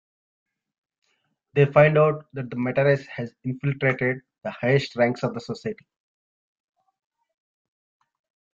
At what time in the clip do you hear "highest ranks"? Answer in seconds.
4.49-5.21